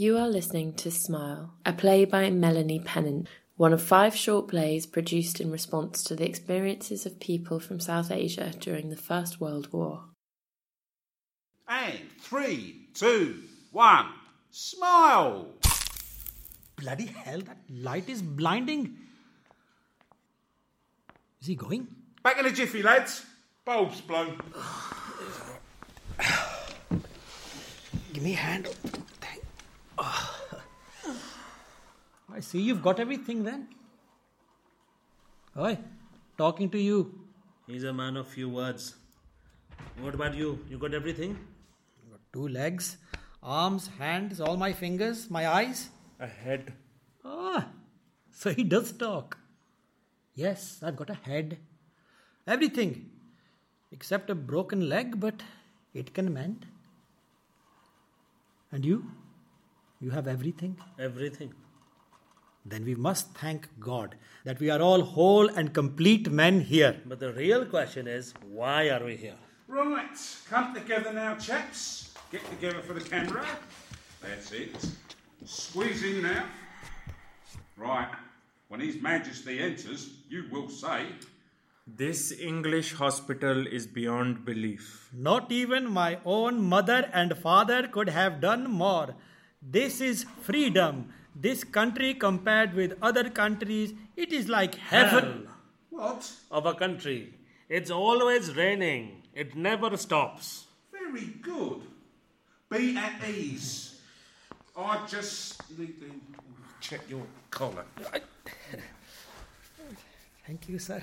[0.00, 4.86] You are listening to Smile, a play by Melanie Pennant, one of five short plays
[4.86, 9.70] produced in response to the experiences of people from South Asia during the First World
[9.74, 10.04] War.
[11.68, 13.42] And three, two,
[13.72, 14.06] one,
[14.50, 15.48] smile!
[16.76, 18.96] Bloody hell, that light is blinding.
[21.42, 21.88] Is he going?
[22.22, 23.26] Back in a jiffy, lads.
[23.66, 24.40] Bulb's blown.
[28.14, 28.66] Give me a hand.
[29.20, 29.42] Thank.
[30.02, 30.38] Ah.
[32.32, 33.68] I see you've got everything then.
[35.56, 35.78] Oi,
[36.38, 36.98] talking to you.
[37.66, 38.94] He's a man of few words.
[40.00, 40.58] What about you?
[40.68, 41.38] You got everything?
[42.10, 42.96] Got two legs,
[43.42, 45.90] arms, hands, all my fingers, my eyes.
[46.18, 46.72] A head.
[47.24, 47.68] Ah,
[48.32, 49.38] so he does talk.
[50.34, 51.58] Yes, I've got a head.
[52.46, 53.10] Everything.
[53.92, 55.42] Except a broken leg, but
[55.94, 56.66] it can mend.
[58.72, 59.04] And you?
[60.00, 60.78] You have everything?
[60.98, 61.52] Everything.
[62.70, 67.00] Then we must thank God that we are all whole and complete men here.
[67.04, 69.34] But the real question is why are we here?
[69.66, 70.16] Right,
[70.48, 72.14] come together now, chaps.
[72.30, 73.44] Get together for the camera.
[74.22, 74.76] That's it.
[75.44, 76.44] Squeeze in now.
[77.76, 78.10] Right,
[78.68, 81.06] when His Majesty enters, you will say,
[81.88, 85.10] This English hospital is beyond belief.
[85.12, 89.16] Not even my own mother and father could have done more.
[89.60, 91.12] This is freedom.
[91.34, 95.48] This country, compared with other countries, it is like heaven.
[95.90, 96.30] What?
[96.50, 97.34] Of a country.
[97.68, 99.22] It's always raining.
[99.34, 100.66] It never stops.
[100.92, 101.82] Very good.
[102.70, 104.00] Be at ease.
[104.76, 106.10] I just need to
[106.80, 107.84] check your collar.
[110.46, 111.02] Thank you, sir.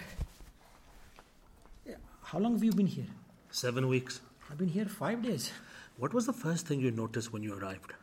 [2.23, 3.05] How long have you been here?
[3.51, 4.19] Seven weeks.
[4.51, 5.51] I've been here five days.
[5.97, 7.93] What was the first thing you noticed when you arrived?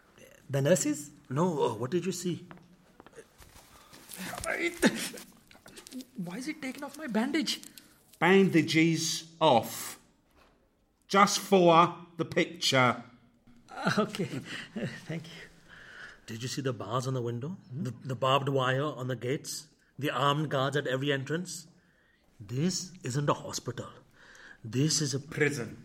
[0.48, 1.10] The nurses?
[1.34, 2.46] No, uh, what did you see?
[6.16, 7.60] Why is it taking off my bandage?
[8.20, 9.98] Bandages off.
[11.08, 13.02] Just for the picture.
[13.98, 14.28] Okay,
[15.08, 15.48] thank you.
[16.28, 17.56] Did you see the bars on the window?
[17.82, 19.66] The, the barbed wire on the gates?
[19.98, 21.66] The armed guards at every entrance?
[22.38, 23.88] This isn't a hospital.
[24.64, 25.76] This is a Prison.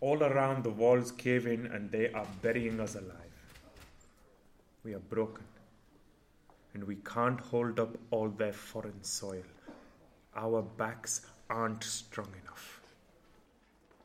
[0.00, 3.23] All around the walls cave in and they are burying us alive.
[4.84, 5.44] We are broken.
[6.74, 9.42] And we can't hold up all their foreign soil.
[10.36, 12.80] Our backs aren't strong enough.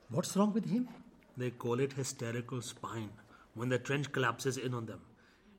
[0.10, 0.88] What's wrong with him?
[1.36, 3.10] They call it hysterical spine.
[3.56, 5.02] When the trench collapses in on them,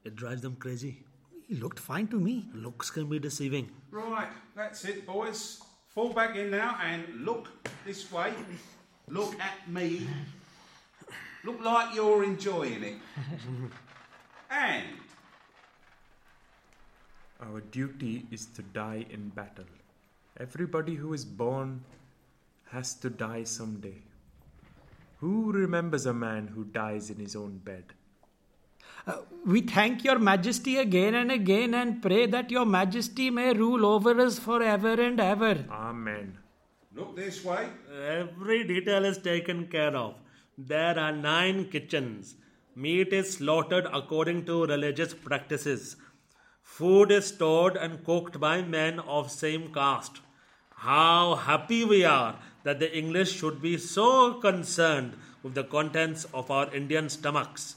[0.05, 1.05] it drives them crazy.
[1.47, 2.47] He looked fine to me.
[2.55, 3.71] Looks can be deceiving.
[3.91, 5.61] Right, that's it, boys.
[5.89, 7.49] Fall back in now and look
[7.85, 8.33] this way.
[9.09, 10.07] Look at me.
[11.45, 12.95] Look like you're enjoying it.
[14.51, 14.87] and
[17.43, 19.65] Our duty is to die in battle.
[20.39, 21.83] Everybody who is born
[22.71, 24.03] has to die someday.
[25.21, 27.85] Who remembers a man who dies in his own bed?
[29.07, 33.87] Uh, we thank your majesty again and again and pray that your majesty may rule
[33.87, 35.65] over us forever and ever.
[35.71, 36.39] Amen.
[36.95, 37.69] look this way.
[38.05, 40.15] Every detail is taken care of.
[40.59, 42.35] There are nine kitchens.
[42.77, 45.97] Meat is slaughtered according to religious practices.
[46.77, 50.21] Food is stored and cooked by men of same caste.
[50.77, 56.51] How happy we are that the English should be so concerned with the contents of
[56.51, 57.77] our Indian stomachs.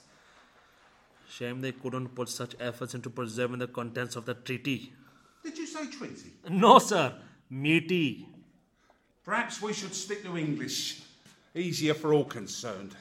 [1.28, 4.94] Shame they couldn't put such efforts into preserving the contents of the treaty.
[5.44, 6.32] Did you say treaty?
[6.50, 7.16] No, sir.
[7.50, 8.28] Meaty.
[9.26, 11.02] Perhaps we should stick to English.
[11.56, 12.96] Easier for all concerned.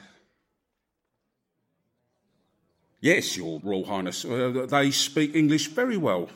[3.03, 6.29] Yes, Your Royal Highness, uh, they speak English very well.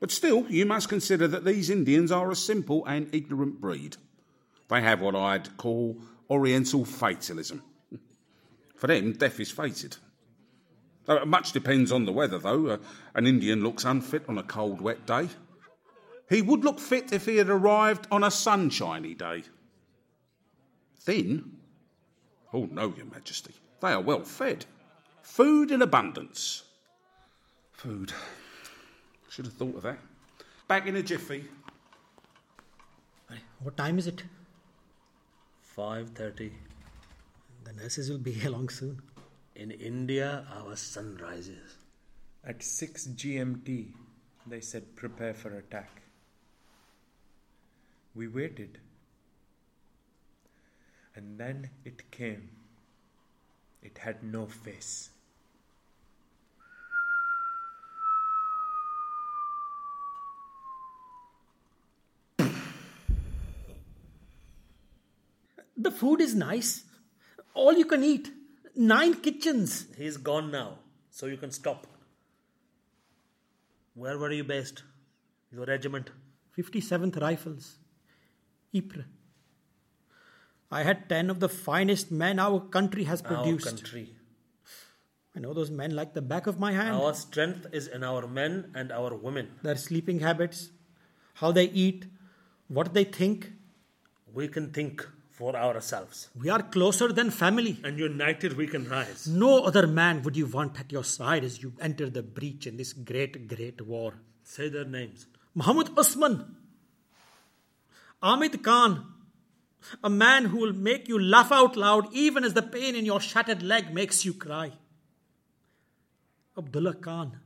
[0.00, 3.98] But still, you must consider that these Indians are a simple and ignorant breed.
[4.70, 5.98] They have what I'd call
[6.30, 7.62] Oriental fatalism.
[8.74, 9.98] For them, death is fated.
[11.06, 12.68] Uh, much depends on the weather, though.
[12.68, 12.78] Uh,
[13.14, 15.28] an Indian looks unfit on a cold, wet day.
[16.26, 19.42] He would look fit if he had arrived on a sunshiny day.
[21.00, 21.58] Thin?
[22.50, 23.52] Oh, no, Your Majesty.
[23.82, 24.64] They are well fed.
[25.22, 26.64] Food in abundance.
[27.72, 28.12] Food.
[29.30, 29.98] Should have thought of that.
[30.68, 31.44] Back in a jiffy.
[33.62, 34.24] What time is it?
[35.76, 36.50] 5.30.
[37.64, 39.00] The nurses will be along soon.
[39.54, 41.76] In India, our sun rises.
[42.44, 43.92] At 6 GMT,
[44.48, 46.02] they said prepare for attack.
[48.16, 48.78] We waited.
[51.14, 52.48] And then it came.
[53.82, 55.10] It had no face.
[65.76, 66.84] The food is nice.
[67.54, 68.30] All you can eat.
[68.74, 69.86] Nine kitchens.
[69.96, 70.78] He's gone now,
[71.10, 71.86] so you can stop.
[73.94, 74.82] Where were you based?
[75.50, 76.10] Your regiment?
[76.56, 77.76] 57th Rifles.
[78.74, 79.04] Ypres.
[80.70, 83.66] I had 10 of the finest men our country has produced.
[83.66, 84.16] Our country.
[85.36, 86.96] I know those men like the back of my hand.
[86.96, 89.50] Our strength is in our men and our women.
[89.62, 90.70] Their sleeping habits,
[91.34, 92.06] how they eat,
[92.68, 93.52] what they think.
[94.32, 95.06] We can think
[95.42, 96.28] for ourselves.
[96.40, 97.76] We are closer than family.
[97.82, 99.26] And united we can rise.
[99.26, 102.76] No other man would you want at your side as you enter the breach in
[102.76, 104.12] this great, great war.
[104.44, 105.26] Say their names.
[105.52, 106.36] Muhammad Usman,
[108.22, 109.04] Ahmed Khan,
[110.04, 113.20] a man who will make you laugh out loud even as the pain in your
[113.20, 114.70] shattered leg makes you cry.
[116.56, 117.40] Abdullah Khan,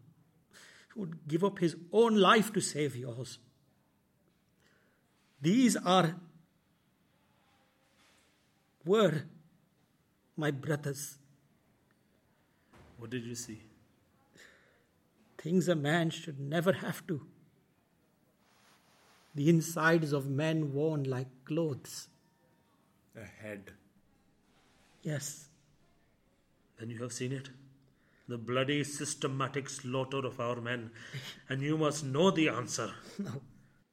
[0.90, 3.38] who would give up his own life to save yours.
[5.40, 6.16] These are,
[8.86, 9.24] were
[10.36, 11.18] my brothers.
[12.98, 13.60] What did you see?
[15.38, 17.26] Things a man should never have to.
[19.34, 22.08] The insides of men worn like clothes.
[23.16, 23.72] A head.
[25.02, 25.48] Yes,
[26.78, 27.48] Then you have seen it.
[28.28, 30.90] The bloody systematic slaughter of our men.
[31.48, 32.90] And you must know the answer.
[33.18, 33.40] No.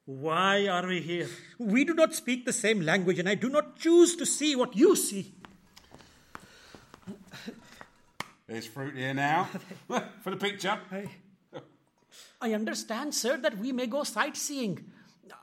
[0.06, 1.30] Why are we here?
[1.58, 4.76] we do not speak the same language, and I do not choose to see what
[4.76, 5.34] you see.
[8.48, 9.48] There's fruit here now.
[10.22, 10.78] For the picture.
[12.42, 14.92] I understand, sir, that we may go sightseeing.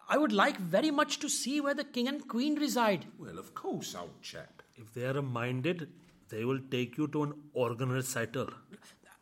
[0.09, 3.07] I would like very much to see where the king and queen reside.
[3.19, 4.63] Well, of course, old chap.
[4.77, 5.89] If they are minded,
[6.29, 8.51] they will take you to an organ recital.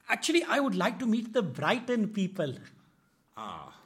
[0.08, 2.54] Actually, I would like to meet the Brighton people.
[3.36, 3.77] Ah,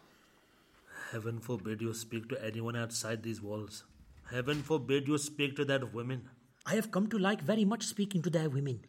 [1.12, 3.84] Heaven forbid you speak to anyone outside these walls.
[4.30, 6.30] Heaven forbid you speak to that women.
[6.64, 8.80] I have come to like very much speaking to their women.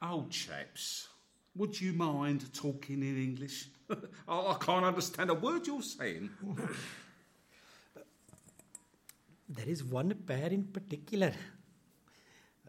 [0.00, 1.08] Old chaps,
[1.56, 3.68] would you mind talking in English?
[4.28, 6.30] I I can't understand a word you're saying.
[9.48, 11.32] There is one pair in particular.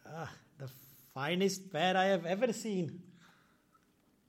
[0.05, 0.67] Ah, the
[1.13, 2.99] finest pair I have ever seen.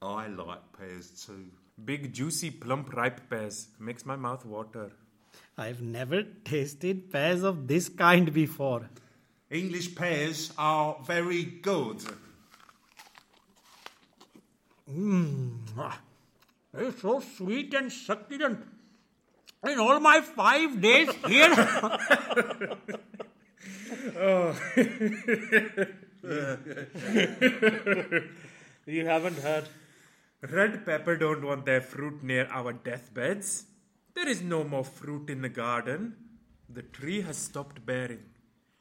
[0.01, 1.47] I like pears too.
[1.83, 3.69] Big, juicy, plump, ripe pears.
[3.79, 4.93] Makes my mouth water.
[5.59, 8.89] I've never tasted pears of this kind before.
[9.51, 12.03] English pears are very good.
[15.79, 16.01] Ah,
[16.77, 18.61] It's so sweet and succulent.
[19.67, 21.55] In all my five days here,
[28.87, 29.65] You haven't heard.
[30.51, 33.65] Red pepper don't want their fruit near our deathbeds.
[34.15, 36.17] There is no more fruit in the garden.
[36.69, 38.25] The tree has stopped bearing.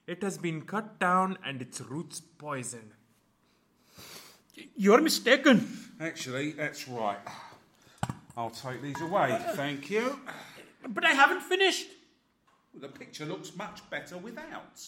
[0.05, 2.91] It has been cut down and its roots poisoned.
[4.75, 5.65] you're mistaken.
[6.01, 7.17] Actually, that's right.
[8.35, 9.39] I'll take these away.
[9.53, 10.19] Thank you.
[10.87, 11.87] But I haven't finished.
[12.73, 14.81] The picture looks much better without.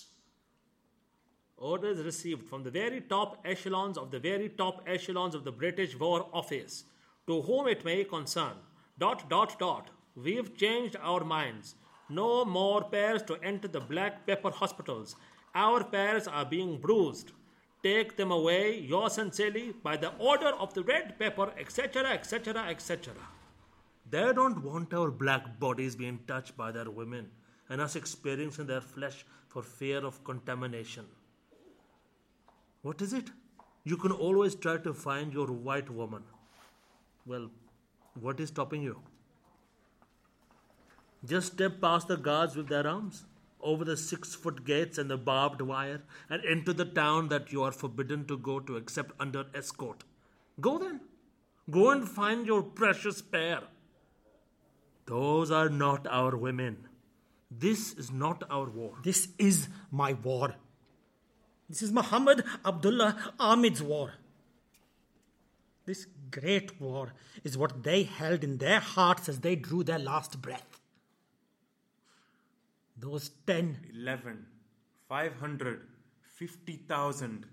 [1.57, 5.97] Orders received from the very top echelons of the very top echelons of the British
[5.97, 6.83] War Office,
[7.27, 8.57] to whom it may concern.
[8.99, 9.89] Dot, dot, dot.
[10.15, 11.75] We've changed our minds.
[12.09, 15.15] No more pairs to enter the black pepper hospitals.
[15.53, 17.31] Our pairs are being bruised.
[17.81, 23.13] Take them away, yours sincerely, by the order of the red pepper, etc., etc., etc.
[24.09, 27.31] They don't want our black bodies being touched by their women
[27.69, 31.05] and us experiencing their flesh for fear of contamination.
[32.85, 33.31] What is it?
[33.83, 36.21] You can always try to find your white woman.
[37.25, 37.49] Well,
[38.25, 38.99] what is stopping you?
[41.25, 43.25] Just step past the guards with their arms,
[43.59, 47.63] over the six foot gates and the barbed wire, and into the town that you
[47.63, 50.03] are forbidden to go to except under escort.
[50.61, 50.99] Go then.
[51.71, 53.61] Go and find your precious pair.
[55.07, 56.87] Those are not our women.
[57.49, 58.93] This is not our war.
[59.03, 60.53] This is my war.
[61.69, 64.13] This is Muhammad Abdullah Ahmed's war.
[65.85, 70.41] This great war is what they held in their hearts as they drew their last
[70.41, 70.79] breath.
[72.97, 74.45] Those ten, 11,
[75.07, 75.81] 500,
[76.21, 77.45] 50,000.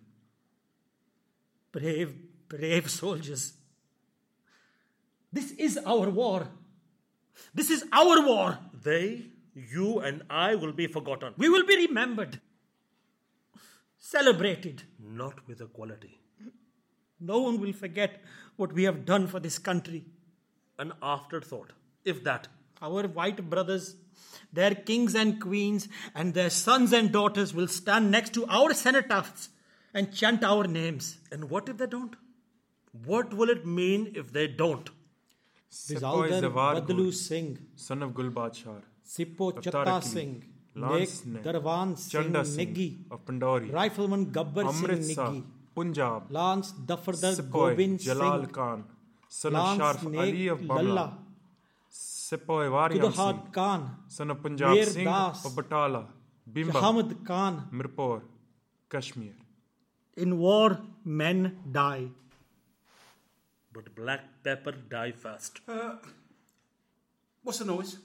[1.73, 2.15] brave,
[2.49, 3.55] brave soldiers.
[5.33, 6.49] This is our war.
[7.55, 8.59] This is our war.
[8.85, 9.23] They,
[9.55, 11.33] you, and I will be forgotten.
[11.39, 12.41] We will be remembered,
[14.11, 14.83] celebrated.
[15.23, 16.19] Not with equality.
[17.21, 18.21] No one will forget
[18.57, 20.05] what we have done for this country.
[20.79, 21.73] An afterthought,
[22.05, 22.49] if that.
[22.81, 23.95] Our white brothers
[24.53, 29.49] their kings and queens, and their sons and daughters will stand next to our cenotaphs
[29.95, 31.19] and chant our names.
[31.31, 32.17] And what if they don't?
[33.05, 34.91] What will it mean if they don't?
[35.71, 40.45] Sepoy Bizaldar Zawar Badalu Singh, son of Gul Badshah, Sippo Chatta Singh,
[40.75, 45.43] Lance Nek Ne, Darwan Singh Chanda Singh Niggi, of Pandori, Rifleman Gabbar Singh Amritsar, Niggi,
[45.75, 48.85] Punjab, Lance Dafardar Sepoy Gobind Jalal Singh, Khan,
[49.29, 51.19] son of Lance Sharf Ali of Nek Bamla, Lalla,
[51.91, 56.07] Sepoy Varian Singh, Kudahad Khan, son of Punjab Veer Singh Das, of Batala,
[56.51, 57.69] Bimba, Hamid Khan.
[57.71, 58.23] Mirpur,
[58.89, 59.35] Kashmir.
[60.17, 62.09] In war, men die.
[63.73, 65.61] But black pepper die fast.
[65.67, 65.97] Uh,
[67.43, 67.99] what's the noise?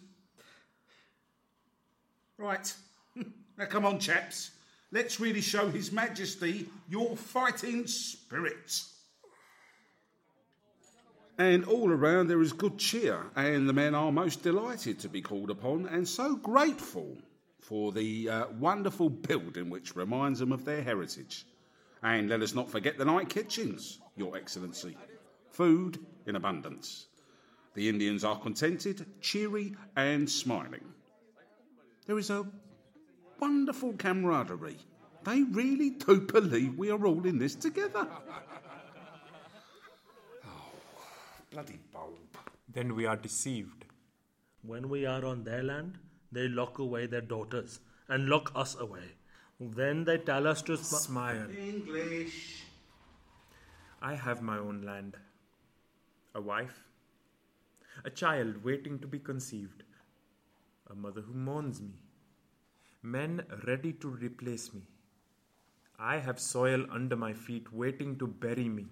[2.37, 2.73] Right.
[3.15, 4.51] now come on, chaps.
[4.91, 8.83] Let's really show His Majesty your fighting spirit.
[11.39, 15.21] And all around there is good cheer, and the men are most delighted to be
[15.21, 17.17] called upon and so grateful
[17.59, 21.45] for the uh, wonderful building which reminds them of their heritage.
[22.01, 24.97] And let us not forget the night kitchens, Your Excellency.
[25.51, 27.07] Food in abundance.
[27.75, 30.93] The Indians are contented, cheery, and smiling.
[32.07, 32.45] There is a
[33.39, 34.77] wonderful camaraderie.
[35.25, 38.07] They really do believe we are all in this together.
[40.45, 40.71] Oh,
[41.51, 42.37] bloody bulb.
[42.73, 43.83] Then we are deceived.
[44.61, 45.97] When we are on their land,
[46.31, 49.15] they lock away their daughters and lock us away.
[49.59, 51.47] Then they tell us to sm- Smile.
[51.57, 52.63] English.
[54.01, 55.17] I have my own land.
[56.35, 56.83] A wife.
[58.05, 59.83] A child waiting to be conceived.
[60.89, 62.01] A mother who mourns me.
[63.01, 64.83] Men ready to replace me.
[65.99, 68.87] I have soil under my feet waiting to bury me.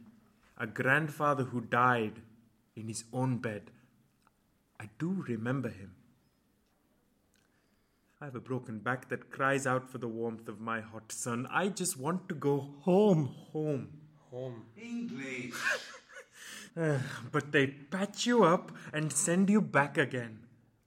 [0.57, 2.21] A grandfather who died
[2.75, 3.71] in his own bed.
[4.79, 5.95] I do remember him.
[8.21, 11.47] I have a broken back that cries out for the warmth of my hot sun.
[11.51, 13.35] I just want to go Home.
[13.51, 13.89] home.
[14.31, 14.65] Home.
[14.81, 15.53] English.
[17.31, 20.39] But they patch you up and send you back again.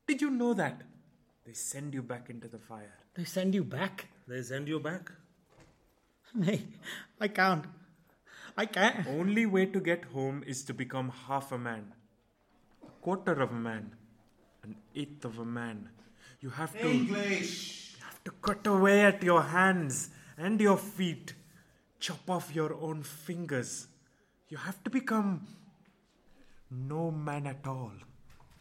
[0.06, 0.82] Did you know that?
[1.48, 2.94] They send you back into the fire.
[3.14, 4.08] They send you back.
[4.26, 5.10] they send you back.
[6.34, 6.62] Nay,
[7.18, 7.64] I can't.
[8.54, 9.06] I can't.
[9.06, 11.94] Only way to get home is to become half a man,
[12.86, 13.92] a quarter of a man,
[14.62, 15.88] an eighth of a man.
[16.42, 17.94] You have to English.
[17.96, 21.32] You have to cut away at your hands and your feet,
[21.98, 23.86] chop off your own fingers.
[24.50, 25.46] You have to become
[26.70, 27.92] no man at all.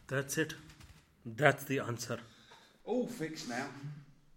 [0.06, 0.54] That's it.
[1.26, 2.20] That's the answer.
[2.88, 3.66] All fixed now.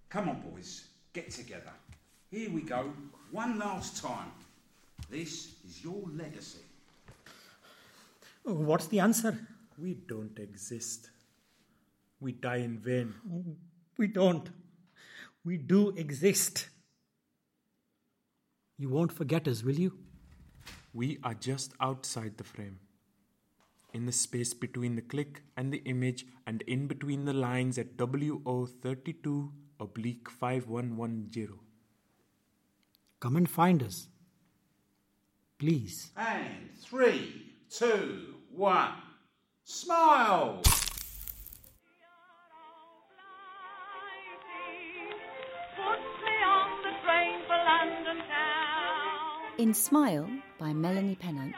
[0.10, 0.84] Come on, boys.
[1.14, 1.72] Get together.
[2.30, 2.92] Here we go.
[3.32, 4.30] One last time.
[5.10, 6.60] This is your legacy.
[8.46, 9.38] Oh, what's the answer?
[9.78, 11.12] We don't exist.
[12.20, 13.14] We die in vain.
[13.98, 14.50] We don't.
[15.46, 16.68] We do exist.
[18.78, 19.98] You won't forget us, will you?
[20.94, 22.80] We are just outside the frame.
[23.94, 27.98] In the space between the click and the image, and in between the lines at
[27.98, 31.60] WO32 oblique 5110.
[33.20, 34.08] Come and find us.
[35.60, 36.12] Please.
[36.16, 38.94] And three, two, one.
[39.64, 40.62] Smile!
[49.58, 51.56] In Smile by Melanie Pennant,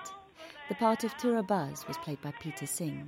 [0.73, 3.07] the part of Tura Baz was played by Peter Singh.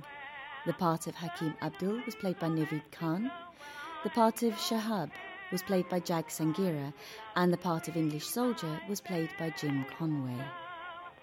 [0.66, 3.28] The part of Hakim Abdul was played by Naveed Khan.
[4.04, 5.10] The part of Shahab
[5.50, 6.94] was played by Jag Sanghera,
[7.34, 10.40] and the part of English Soldier was played by Jim Conway.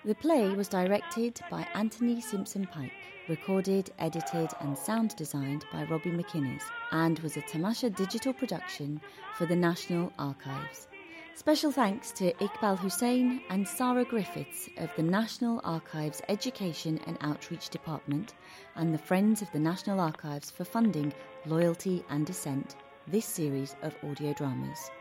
[0.04, 2.92] The play was directed by Anthony Simpson Pike,
[3.30, 9.00] recorded, edited, and sound designed by Robbie MacInnes, and was a Tamasha digital production
[9.38, 10.90] for the National Archives.
[11.36, 17.70] Special thanks to Iqbal Husain and Sara Griffiths of the National Archives Education and Outreach
[17.70, 18.36] Department
[18.76, 21.12] and the Friends of the National Archives for funding
[21.48, 22.76] Loyalty and Dissent,
[23.08, 24.92] this series of audio dramas.